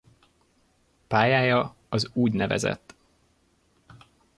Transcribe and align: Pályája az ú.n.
Pályája 1.07 1.75
az 1.89 2.09
ú.n. 2.13 2.75